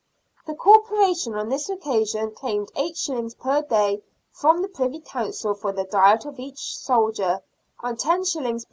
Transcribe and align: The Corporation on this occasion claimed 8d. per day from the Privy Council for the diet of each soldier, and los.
The 0.47 0.55
Corporation 0.55 1.35
on 1.35 1.49
this 1.49 1.69
occasion 1.69 2.31
claimed 2.33 2.73
8d. 2.73 3.37
per 3.37 3.61
day 3.61 4.01
from 4.31 4.63
the 4.63 4.67
Privy 4.67 4.99
Council 4.99 5.53
for 5.53 5.71
the 5.71 5.83
diet 5.83 6.25
of 6.25 6.39
each 6.39 6.75
soldier, 6.75 7.41
and 7.83 8.03
los. 8.03 8.35